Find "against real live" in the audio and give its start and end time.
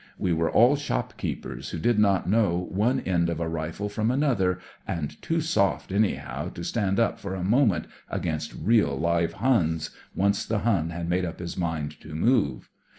8.09-9.33